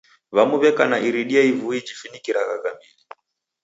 [0.35, 3.01] W'amu w'eka na iridia ivui jifinikiragha gambili.